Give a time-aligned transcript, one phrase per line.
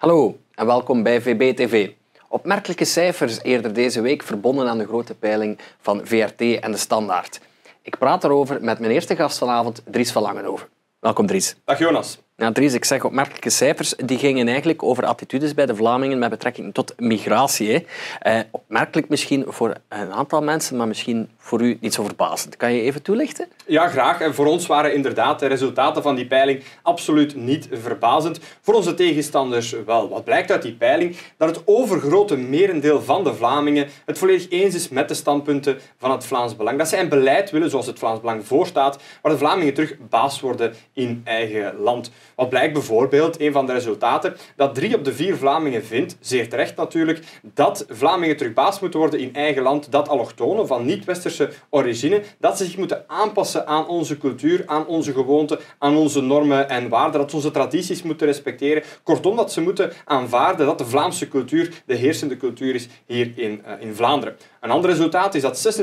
[0.00, 1.90] Hallo en welkom bij VB-TV.
[2.28, 7.40] Opmerkelijke cijfers eerder deze week verbonden aan de grote peiling van VRT en de Standaard.
[7.82, 10.68] Ik praat erover met mijn eerste gast vanavond, Dries van Langenhoven.
[11.00, 11.56] Welkom Dries.
[11.64, 12.18] Dag Jonas.
[12.52, 13.94] Dries, ik zeg opmerkelijke cijfers.
[13.96, 17.86] Die gingen eigenlijk over attitudes bij de Vlamingen met betrekking tot migratie.
[18.20, 22.56] Eh, opmerkelijk misschien voor een aantal mensen, maar misschien voor u niet zo verbazend.
[22.56, 23.48] Kan je even toelichten?
[23.70, 24.20] Ja, graag.
[24.20, 28.40] En voor ons waren inderdaad de resultaten van die peiling absoluut niet verbazend.
[28.60, 30.08] Voor onze tegenstanders wel.
[30.08, 31.16] Wat blijkt uit die peiling?
[31.36, 36.10] Dat het overgrote merendeel van de Vlamingen het volledig eens is met de standpunten van
[36.10, 36.78] het Vlaams Belang.
[36.78, 40.40] Dat zij een beleid willen zoals het Vlaams Belang voorstaat, waar de Vlamingen terug baas
[40.40, 42.10] worden in eigen land.
[42.34, 46.48] Wat blijkt bijvoorbeeld, een van de resultaten, dat drie op de vier Vlamingen vindt, zeer
[46.48, 51.50] terecht natuurlijk, dat Vlamingen terug baas moeten worden in eigen land, dat allochtonen van niet-westerse
[51.68, 56.68] origine, dat ze zich moeten aanpassen aan onze cultuur, aan onze gewoonten, aan onze normen
[56.68, 58.82] en waarden, dat ze onze tradities moeten respecteren.
[59.02, 63.62] Kortom, dat ze moeten aanvaarden dat de Vlaamse cultuur de heersende cultuur is hier in,
[63.66, 64.36] uh, in Vlaanderen.
[64.60, 65.82] Een ander resultaat is dat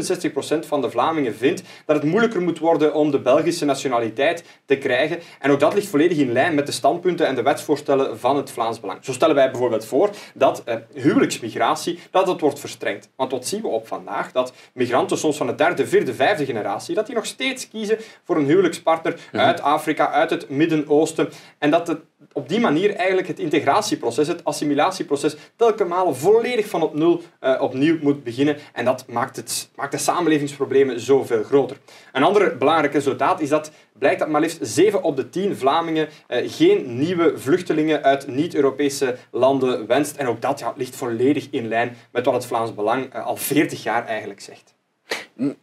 [0.65, 4.77] 66% van de Vlamingen vindt dat het moeilijker moet worden om de Belgische nationaliteit te
[4.77, 5.19] krijgen.
[5.39, 8.51] En ook dat ligt volledig in lijn met de standpunten en de wetsvoorstellen van het
[8.51, 9.05] Vlaams Belang.
[9.05, 13.09] Zo stellen wij bijvoorbeeld voor dat eh, huwelijksmigratie dat dat wordt verstrengd.
[13.15, 14.31] Want wat zien we op vandaag?
[14.31, 18.35] Dat migranten soms van de derde, vierde, vijfde generatie, dat die nog steeds kiezen voor
[18.35, 19.43] een huwelijkspartner mhm.
[19.43, 21.29] uit Afrika, uit het Midden-Oosten.
[21.57, 21.99] En dat het
[22.33, 27.97] op die manier eigenlijk het integratieproces, het assimilatieproces, telkens volledig van op nul uh, opnieuw
[28.01, 28.57] moet beginnen.
[28.73, 31.77] En dat maakt, het, maakt de samenlevingsproblemen zoveel groter.
[32.11, 36.07] Een ander belangrijk resultaat is dat blijkt dat maar liefst 7 op de 10 Vlamingen
[36.27, 40.15] uh, geen nieuwe vluchtelingen uit niet-Europese landen wenst.
[40.15, 43.83] En ook dat ligt volledig in lijn met wat het Vlaams Belang uh, al 40
[43.83, 44.76] jaar eigenlijk zegt.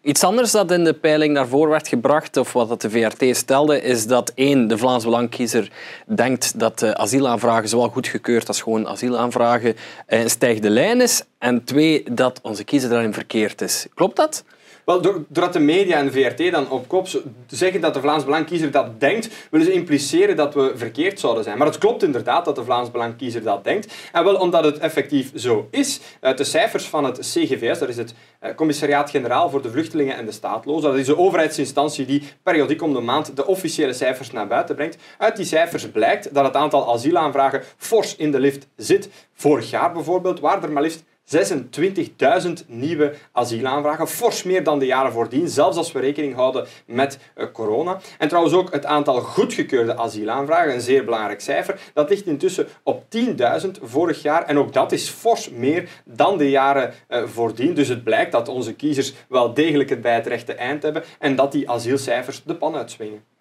[0.02, 3.82] Iets anders dat in de peiling naar voren werd gebracht, of wat de VRT stelde,
[3.82, 5.70] is dat één, de Vlaams Belangkiezer
[6.06, 11.22] denkt dat de asielaanvragen zowel goedgekeurd als gewoon asielaanvragen een stijgende lijn is.
[11.38, 13.86] En twee, dat onze kiezer daarin verkeerd is.
[13.94, 14.44] Klopt dat?
[14.84, 17.08] Wel, doordat de media en VRT dan op kop
[17.46, 21.58] zeggen dat de Vlaams Belangkiezer dat denkt, willen ze impliceren dat we verkeerd zouden zijn.
[21.58, 23.94] Maar het klopt inderdaad dat de Vlaams Belangkiezer dat denkt.
[24.12, 26.00] En wel omdat het effectief zo is.
[26.20, 30.24] Uit de cijfers van het CGVS, dat is het eh, Commissariaat-Generaal voor de Vluchtelingen en
[30.24, 34.46] de Staatlozen, dat is de overheidsinstantie die periodiek om de maand de officiële cijfers naar
[34.46, 34.96] buiten brengt.
[35.18, 39.08] Uit die cijfers blijkt dat het aantal asielaanvragen fors in de lift zit.
[39.34, 45.12] Vorig jaar bijvoorbeeld waren er maar liefst 26.000 nieuwe asielaanvragen, fors meer dan de jaren
[45.12, 48.00] voordien, zelfs als we rekening houden met uh, corona.
[48.18, 53.04] En trouwens ook het aantal goedgekeurde asielaanvragen, een zeer belangrijk cijfer, dat ligt intussen op
[53.16, 57.74] 10.000 vorig jaar en ook dat is fors meer dan de jaren uh, voordien.
[57.74, 61.36] Dus het blijkt dat onze kiezers wel degelijk het bij het rechte eind hebben en
[61.36, 63.33] dat die asielcijfers de pan uitswingen.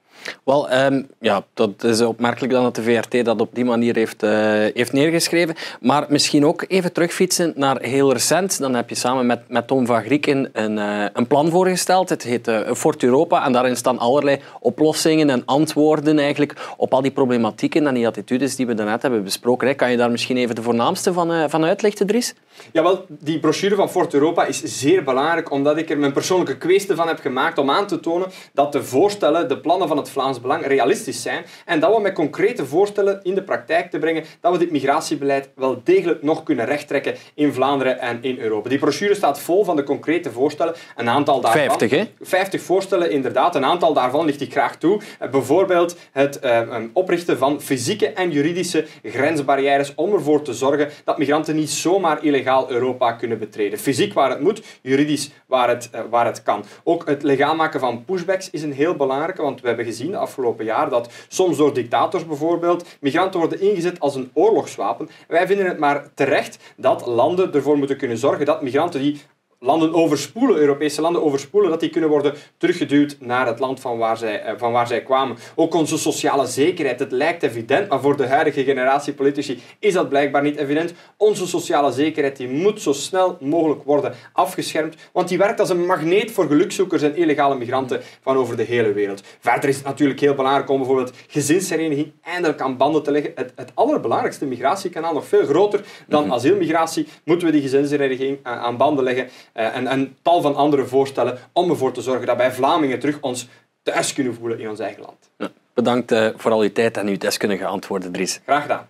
[0.44, 4.24] Wel, um, ja, dat is opmerkelijk dan dat de VRT dat op die manier heeft,
[4.24, 4.32] uh,
[4.74, 5.56] heeft neergeschreven.
[5.82, 8.60] Maar misschien ook even terugfietsen naar heel recent.
[8.60, 12.10] Dan heb je samen met, met Tom van Grieken een, uh, een plan voorgesteld.
[12.10, 13.46] Het heet uh, Fort Europa.
[13.46, 18.56] En daarin staan allerlei oplossingen en antwoorden eigenlijk op al die problematieken en die attitudes
[18.56, 19.76] die we daarnet hebben besproken.
[19.76, 22.34] Kan je daar misschien even de voornaamste van, van uitlichten, Dries?
[22.72, 26.96] Jawel, die brochure van Fort Europa is zeer belangrijk omdat ik er mijn persoonlijke kwestie
[26.96, 30.42] van heb gemaakt om aan te tonen dat de voorstellen, de plannen van het Vlaams
[30.42, 34.52] Belang realistisch zijn en dat we met concrete voorstellen in de praktijk te brengen dat
[34.52, 38.70] we dit migratiebeleid wel degelijk nog kunnen rechttrekken in Vlaanderen en in Europa.
[38.70, 40.74] Die brochure staat vol van de concrete voorstellen.
[40.96, 41.62] Een aantal daarvan...
[41.62, 42.04] 50, hè?
[42.22, 43.56] 50 voorstellen, inderdaad.
[43.56, 45.02] Een aantal daarvan ligt ik graag toe.
[45.20, 46.60] Eh, bijvoorbeeld het uh,
[46.94, 52.72] oprichten van fysieke en juridische grensbarrières om ervoor te zorgen dat migranten niet zomaar illegaal
[52.72, 53.80] Europa kunnen betreden.
[53.80, 56.64] Fysiek waar het moet, juridisch waar het, uh, waar het kan.
[56.84, 60.22] Ook het legaal maken van pushbacks is een heel belangrijke, want we hebben gezien gezien
[60.22, 65.10] afgelopen jaar dat soms door dictators bijvoorbeeld migranten worden ingezet als een oorlogswapen.
[65.28, 69.22] Wij vinden het maar terecht dat landen ervoor moeten kunnen zorgen dat migranten die
[69.64, 74.18] landen overspoelen, Europese landen overspoelen, dat die kunnen worden teruggeduwd naar het land van waar,
[74.18, 75.38] zij, eh, van waar zij kwamen.
[75.56, 80.10] Ook onze sociale zekerheid, het lijkt evident, maar voor de huidige generatie politici is dat
[80.10, 80.94] blijkbaar niet evident.
[81.18, 85.86] Onze sociale zekerheid die moet zo snel mogelijk worden afgeschermd, want die werkt als een
[85.86, 89.24] magneet voor gelukzoekers en illegale migranten van over de hele wereld.
[89.40, 93.32] Verder is het natuurlijk heel belangrijk om bijvoorbeeld gezinshereniging eindelijk aan banden te leggen.
[93.36, 96.34] Het, het allerbelangrijkste migratiekanaal, nog veel groter dan mhm.
[96.34, 99.30] asielmigratie, moeten we die gezinshereniging eh, aan banden leggen.
[99.54, 103.18] Uh, en, en tal van andere voorstellen om ervoor te zorgen dat wij Vlamingen terug
[103.22, 103.48] ons
[103.84, 105.30] thuis kunnen voelen in ons eigen land.
[105.38, 108.42] Ja, bedankt uh, voor al uw tijd en uw deskundige antwoorden, Dries.
[108.46, 108.88] Graag gedaan.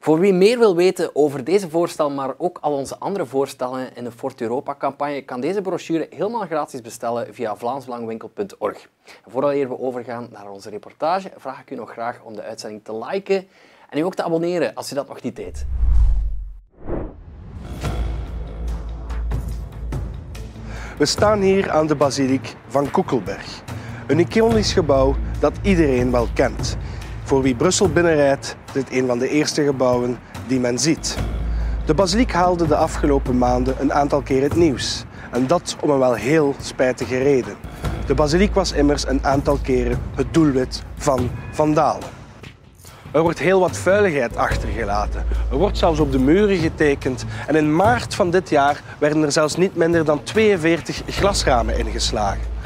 [0.00, 4.04] Voor wie meer wil weten over deze voorstel, maar ook al onze andere voorstellen in
[4.04, 8.88] de Fort Europa-campagne, kan deze brochure helemaal gratis bestellen via vlaamsbelangwinkel.org.
[9.26, 13.04] Voordat we overgaan naar onze reportage, vraag ik u nog graag om de uitzending te
[13.04, 13.48] liken
[13.90, 15.66] en u ook te abonneren als u dat nog niet deed.
[20.98, 23.62] We staan hier aan de basiliek van Koekelberg.
[24.06, 26.76] Een iconisch gebouw dat iedereen wel kent.
[27.22, 31.16] Voor wie Brussel binnenrijdt, is dit een van de eerste gebouwen die men ziet.
[31.86, 35.04] De basiliek haalde de afgelopen maanden een aantal keer het nieuws.
[35.30, 37.56] En dat om een wel heel spijtige reden.
[38.06, 42.17] De basiliek was immers een aantal keren het doelwit van vandalen.
[43.10, 45.24] Er wordt heel wat vuiligheid achtergelaten.
[45.50, 47.24] Er wordt zelfs op de muren getekend.
[47.46, 52.56] En in maart van dit jaar werden er zelfs niet minder dan 42 glasramen ingeslagen.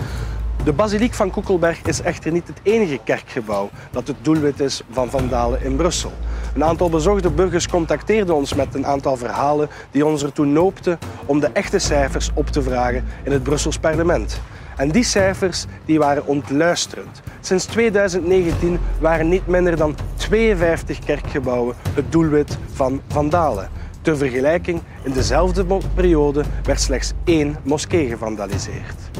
[0.65, 5.11] De basiliek van Koekelberg is echter niet het enige kerkgebouw dat het doelwit is van
[5.11, 6.12] vandalen in Brussel.
[6.55, 11.41] Een aantal bezorgde burgers contacteerden ons met een aantal verhalen die ons ertoe noopten om
[11.41, 14.41] de echte cijfers op te vragen in het Brussels parlement.
[14.77, 17.23] En die cijfers die waren ontluisterend.
[17.41, 23.69] Sinds 2019 waren niet minder dan 52 kerkgebouwen het doelwit van vandalen.
[24.03, 29.11] Ter vergelijking, in dezelfde periode werd slechts één moskee gevandaliseerd.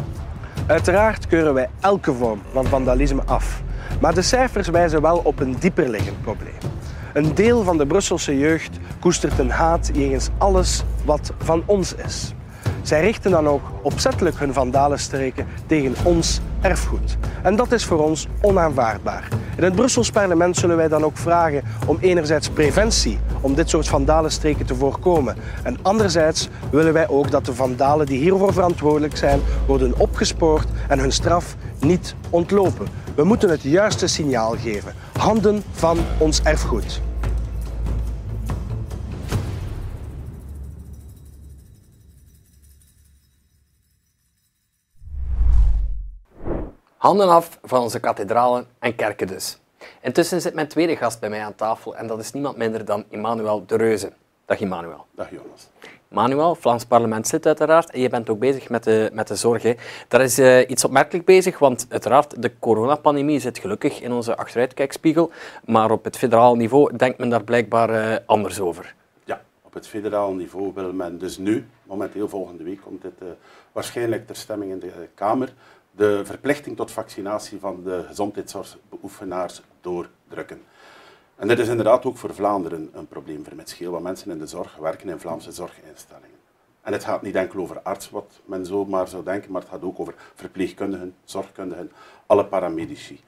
[0.67, 3.63] Uiteraard keuren wij elke vorm van vandalisme af.
[4.01, 6.55] Maar de cijfers wijzen wel op een dieperliggend probleem.
[7.13, 12.35] Een deel van de Brusselse jeugd koestert een haat jegens alles wat van ons is.
[12.83, 17.17] Zij richten dan ook opzettelijk hun vandalenstreken tegen ons erfgoed.
[17.43, 19.29] En dat is voor ons onaanvaardbaar.
[19.57, 23.89] In het Brussels parlement zullen wij dan ook vragen om enerzijds preventie om dit soort
[23.89, 25.37] vandalenstreken te voorkomen.
[25.63, 30.99] En anderzijds willen wij ook dat de vandalen die hiervoor verantwoordelijk zijn worden opgespoord en
[30.99, 32.87] hun straf niet ontlopen.
[33.15, 34.95] We moeten het juiste signaal geven.
[35.19, 37.01] Handen van ons erfgoed.
[47.03, 49.59] Handen af van onze kathedralen en kerken dus.
[50.01, 53.05] Intussen zit mijn tweede gast bij mij aan tafel en dat is niemand minder dan
[53.11, 54.13] Emmanuel de Reuze.
[54.47, 55.07] Dag Emmanuel.
[55.15, 55.69] Dag Jonas.
[56.09, 59.63] Emmanuel, Vlaams parlementslid uiteraard, en je bent ook bezig met de, met de zorg.
[59.63, 59.75] Hè.
[60.09, 65.31] Daar is uh, iets opmerkelijk bezig, want uiteraard, de coronapandemie zit gelukkig in onze achteruitkijkspiegel,
[65.65, 68.95] maar op het federaal niveau denkt men daar blijkbaar uh, anders over.
[69.25, 73.29] Ja, op het federaal niveau wil men dus nu, momenteel volgende week komt dit uh,
[73.73, 75.53] waarschijnlijk ter stemming in de Kamer,
[75.97, 80.63] de verplichting tot vaccinatie van de gezondheidszorgbeoefenaars doordrukken.
[81.37, 83.45] En dit is inderdaad ook voor Vlaanderen een probleem,
[83.77, 86.41] heel wat mensen in de zorg werken in Vlaamse zorginstellingen.
[86.83, 89.71] En het gaat niet enkel over arts, wat men zo maar zou denken, maar het
[89.71, 91.93] gaat ook over verpleegkundigen, zorgkundigen,
[92.27, 93.21] alle paramedici.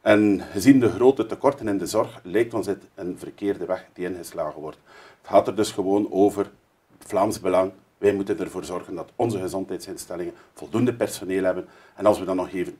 [0.00, 4.06] En gezien de grote tekorten in de zorg, lijkt ons dit een verkeerde weg die
[4.06, 4.78] ingeslagen wordt.
[5.20, 6.50] Het gaat er dus gewoon over
[6.98, 11.68] Vlaams belang, wij moeten ervoor zorgen dat onze gezondheidsinstellingen voldoende personeel hebben.
[11.94, 12.78] En als we dan nog even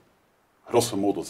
[0.65, 1.27] grosso modo 6%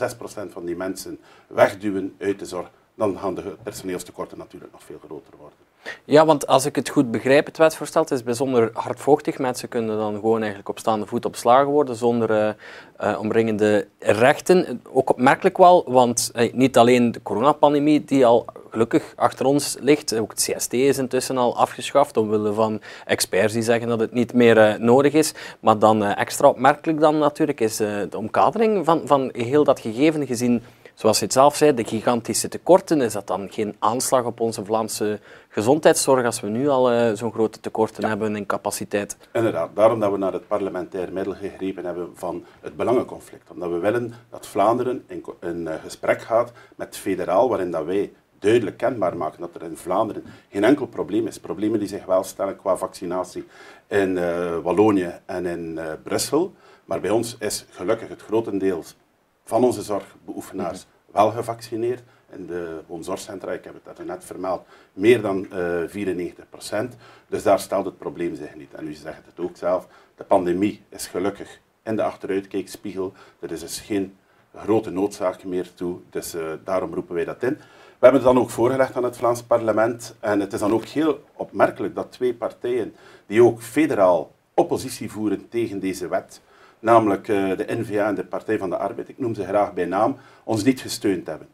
[0.48, 5.32] van die mensen wegduwen uit de zorg, dan gaan de personeelstekorten natuurlijk nog veel groter
[5.38, 5.58] worden.
[6.04, 9.38] Ja, want als ik het goed begrijp, het wetsvoorstel het is bijzonder hardvochtig.
[9.38, 14.82] Mensen kunnen dan gewoon eigenlijk op staande voet opslagen worden zonder uh, uh, omringende rechten.
[14.92, 20.18] Ook opmerkelijk wel, want uh, niet alleen de coronapandemie die al gelukkig achter ons ligt,
[20.18, 24.32] ook het CST is intussen al afgeschaft omwille van experts die zeggen dat het niet
[24.32, 25.34] meer nodig is.
[25.60, 30.62] Maar dan extra opmerkelijk dan natuurlijk is de omkadering van, van heel dat gegeven gezien
[30.96, 34.64] zoals je het zelf zei, de gigantische tekorten, is dat dan geen aanslag op onze
[34.64, 39.16] Vlaamse gezondheidszorg als we nu al uh, zo'n grote tekorten hebben in capaciteit?
[39.32, 43.50] Inderdaad, daarom dat we naar het parlementair middel gegrepen hebben van het belangenconflict.
[43.50, 48.12] Omdat we willen dat Vlaanderen in, in uh, gesprek gaat met federaal, waarin dat wij
[48.46, 51.38] duidelijk kenbaar maken dat er in Vlaanderen geen enkel probleem is.
[51.38, 53.44] Problemen die zich wel stellen qua vaccinatie
[53.86, 56.54] in uh, Wallonië en in Brussel.
[56.84, 58.96] Maar bij ons is gelukkig het grotendeels
[59.44, 62.02] van onze zorgbeoefenaars wel gevaccineerd.
[62.30, 66.96] In de woonzorgcentra, ik heb het daar net vermeld, meer dan uh, eh, 94 procent.
[67.28, 68.74] Dus daar stelt het probleem zich niet.
[68.74, 73.12] En u zegt het ook zelf, de pandemie is gelukkig in de achteruitkijkspiegel.
[73.38, 74.16] Er is dus geen
[74.56, 77.58] grote noodzaak meer toe, dus uh, daarom roepen wij dat in.
[77.98, 80.84] We hebben het dan ook voorgelegd aan het Vlaams parlement en het is dan ook
[80.84, 82.94] heel opmerkelijk dat twee partijen
[83.26, 86.40] die ook federaal oppositie voeren tegen deze wet,
[86.78, 89.84] namelijk uh, de N-VA en de Partij van de Arbeid, ik noem ze graag bij
[89.84, 91.48] naam, ons niet gesteund hebben.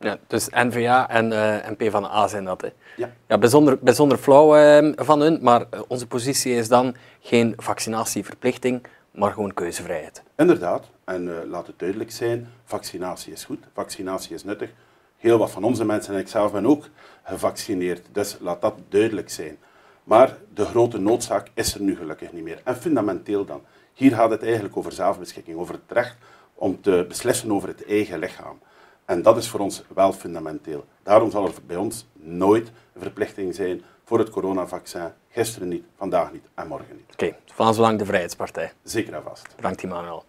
[0.00, 2.60] Ja, dus N-VA en uh, NP van de A zijn dat.
[2.60, 2.68] Hè.
[2.96, 3.10] Ja.
[3.26, 9.32] Ja, bijzonder, bijzonder flauw uh, van hun, maar onze positie is dan geen vaccinatieverplichting, maar
[9.32, 10.22] gewoon keuzevrijheid.
[10.36, 14.70] Inderdaad, en laat het duidelijk zijn, vaccinatie is goed, vaccinatie is nuttig.
[15.16, 16.88] Heel wat van onze mensen, en ik zelf ben ook
[17.22, 19.58] gevaccineerd, dus laat dat duidelijk zijn.
[20.04, 22.60] Maar de grote noodzaak is er nu gelukkig niet meer.
[22.64, 23.62] En fundamenteel dan.
[23.94, 26.16] Hier gaat het eigenlijk over zelfbeschikking, over het recht
[26.54, 28.58] om te beslissen over het eigen lichaam.
[29.04, 30.84] En dat is voor ons wel fundamenteel.
[31.02, 35.12] Daarom zal er bij ons nooit een verplichting zijn voor het coronavaccin.
[35.28, 37.12] Gisteren niet, vandaag niet en morgen niet.
[37.12, 38.72] Oké, van zolang de Vrijheidspartij.
[38.82, 39.56] Zeker en vast.
[39.56, 40.24] Bedankt, Immanuel.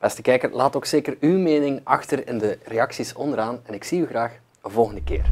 [0.00, 4.00] Beste kijker, laat ook zeker uw mening achter in de reacties onderaan en ik zie
[4.00, 5.24] u graag een volgende keer.